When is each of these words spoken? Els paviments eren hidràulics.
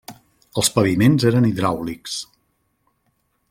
Els 0.61 0.71
paviments 0.77 1.27
eren 1.31 1.45
hidràulics. 1.51 2.17